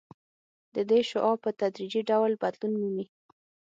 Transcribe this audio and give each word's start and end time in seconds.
د 0.75 0.77
دې 0.89 0.99
شعاع 1.09 1.35
په 1.43 1.49
تدریجي 1.59 2.01
ډول 2.09 2.31
بدلون 2.41 2.73
مومي 2.81 3.05